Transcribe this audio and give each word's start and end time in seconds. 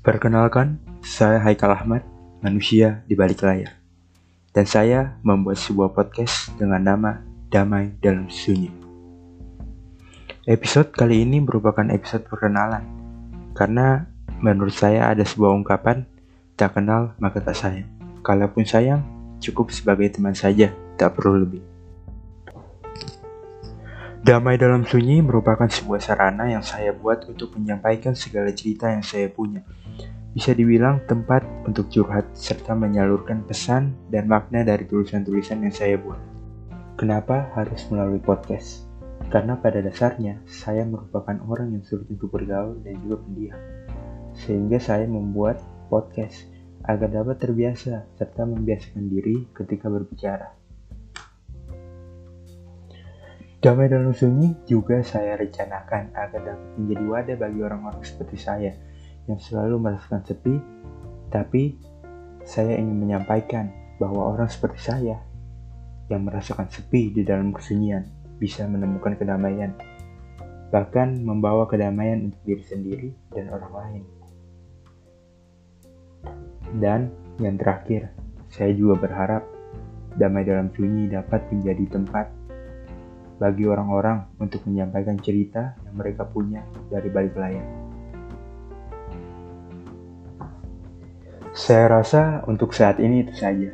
Perkenalkan, 0.00 0.80
saya 1.04 1.44
Haikal 1.44 1.76
Ahmad, 1.76 2.00
manusia 2.40 3.04
di 3.04 3.12
balik 3.12 3.44
layar. 3.44 3.76
Dan 4.48 4.64
saya 4.64 5.20
membuat 5.20 5.60
sebuah 5.60 5.92
podcast 5.92 6.56
dengan 6.56 6.80
nama 6.80 7.20
Damai 7.52 7.92
Dalam 8.00 8.32
Sunyi. 8.32 8.72
Episode 10.48 10.96
kali 10.96 11.20
ini 11.20 11.44
merupakan 11.44 11.84
episode 11.92 12.24
perkenalan, 12.24 12.80
karena 13.52 14.08
menurut 14.40 14.72
saya 14.72 15.12
ada 15.12 15.20
sebuah 15.20 15.52
ungkapan, 15.52 16.08
tak 16.56 16.80
kenal 16.80 17.12
maka 17.20 17.44
tak 17.44 17.60
sayang. 17.60 17.88
Kalaupun 18.24 18.64
sayang, 18.64 19.04
cukup 19.36 19.68
sebagai 19.68 20.08
teman 20.16 20.32
saja, 20.32 20.72
tak 20.96 21.12
perlu 21.12 21.44
lebih. 21.44 21.69
Damai 24.20 24.60
dalam 24.60 24.84
sunyi 24.84 25.24
merupakan 25.24 25.64
sebuah 25.64 25.96
sarana 25.96 26.44
yang 26.44 26.60
saya 26.60 26.92
buat 26.92 27.24
untuk 27.24 27.56
menyampaikan 27.56 28.12
segala 28.12 28.52
cerita 28.52 28.92
yang 28.92 29.00
saya 29.00 29.32
punya. 29.32 29.64
Bisa 30.36 30.52
dibilang 30.52 31.00
tempat 31.08 31.40
untuk 31.64 31.88
curhat 31.88 32.28
serta 32.36 32.76
menyalurkan 32.76 33.48
pesan 33.48 33.96
dan 34.12 34.28
makna 34.28 34.60
dari 34.60 34.84
tulisan-tulisan 34.84 35.64
yang 35.64 35.72
saya 35.72 35.96
buat. 35.96 36.20
Kenapa 37.00 37.48
harus 37.56 37.80
melalui 37.88 38.20
podcast? 38.20 38.84
Karena 39.32 39.56
pada 39.56 39.80
dasarnya 39.80 40.44
saya 40.44 40.84
merupakan 40.84 41.40
orang 41.48 41.80
yang 41.80 41.84
sulit 41.88 42.04
untuk 42.12 42.28
bergaul 42.28 42.76
dan 42.84 43.00
juga 43.00 43.24
pendiam. 43.24 43.60
Sehingga 44.36 44.76
saya 44.76 45.08
membuat 45.08 45.64
podcast 45.88 46.44
agar 46.84 47.08
dapat 47.08 47.40
terbiasa 47.40 48.04
serta 48.20 48.44
membiasakan 48.44 49.08
diri 49.08 49.48
ketika 49.56 49.88
berbicara. 49.88 50.59
Damai 53.60 53.92
dalam 53.92 54.16
sunyi 54.16 54.56
juga 54.64 55.04
saya 55.04 55.36
rencanakan 55.36 56.16
agar 56.16 56.40
dapat 56.48 56.68
menjadi 56.80 57.04
wadah 57.04 57.36
bagi 57.36 57.60
orang-orang 57.60 58.00
seperti 58.00 58.40
saya 58.40 58.72
yang 59.28 59.36
selalu 59.36 59.76
merasakan 59.76 60.24
sepi, 60.24 60.56
tapi 61.28 61.76
saya 62.48 62.80
ingin 62.80 62.96
menyampaikan 63.04 63.68
bahwa 64.00 64.32
orang 64.32 64.48
seperti 64.48 64.80
saya 64.80 65.20
yang 66.08 66.24
merasakan 66.24 66.72
sepi 66.72 67.12
di 67.12 67.20
dalam 67.20 67.52
kesunyian 67.52 68.08
bisa 68.40 68.64
menemukan 68.64 69.12
kedamaian, 69.20 69.76
bahkan 70.72 71.20
membawa 71.20 71.68
kedamaian 71.68 72.32
untuk 72.32 72.40
diri 72.48 72.64
sendiri 72.64 73.08
dan 73.36 73.52
orang 73.52 73.72
lain. 73.76 74.04
Dan 76.80 77.00
yang 77.36 77.60
terakhir, 77.60 78.08
saya 78.48 78.72
juga 78.72 79.04
berharap 79.04 79.44
damai 80.16 80.48
dalam 80.48 80.72
sunyi 80.72 81.12
dapat 81.12 81.44
menjadi 81.52 82.00
tempat 82.00 82.39
bagi 83.40 83.64
orang-orang 83.64 84.28
untuk 84.36 84.60
menyampaikan 84.68 85.16
cerita 85.16 85.72
yang 85.88 85.96
mereka 85.96 86.28
punya 86.28 86.60
dari 86.92 87.08
balik 87.08 87.32
layar. 87.40 87.64
Saya 91.56 91.88
rasa 91.88 92.44
untuk 92.44 92.76
saat 92.76 93.00
ini 93.00 93.24
itu 93.24 93.32
saja. 93.32 93.72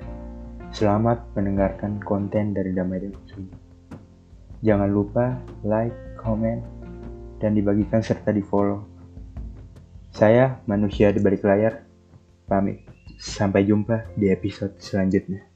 Selamat 0.70 1.26
mendengarkan 1.34 1.98
konten 1.98 2.54
dari 2.54 2.70
Damai 2.70 3.10
Sunyi. 3.26 3.52
Jangan 4.62 4.88
lupa 4.88 5.36
like, 5.66 5.94
comment, 6.16 6.62
dan 7.42 7.52
dibagikan 7.52 8.00
serta 8.00 8.32
di 8.32 8.40
follow. 8.40 8.86
Saya 10.14 10.62
manusia 10.64 11.12
di 11.12 11.20
balik 11.20 11.44
layar, 11.44 11.84
pamit. 12.48 12.86
Sampai 13.20 13.68
jumpa 13.68 14.14
di 14.16 14.32
episode 14.32 14.76
selanjutnya. 14.80 15.55